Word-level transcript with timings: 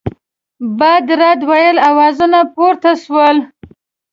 بد 0.79 1.05
رد 1.19 1.39
ویلو 1.49 1.81
آوازونه 1.89 2.39
پورته 2.55 2.91
سول. 3.03 3.37